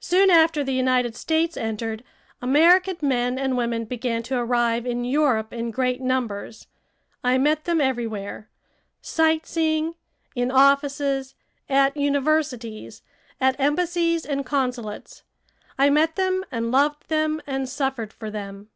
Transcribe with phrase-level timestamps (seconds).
[0.00, 2.02] Soon after the United States entered,
[2.42, 6.66] American men and women began to arrive in Europe in great numbers.
[7.22, 8.50] I met them everywhere;
[9.00, 9.94] sight seeing,
[10.34, 11.36] in offices,
[11.68, 13.02] at universities,
[13.40, 15.22] at embassies and consulates.
[15.78, 18.70] I met them and loved them and suffered for them.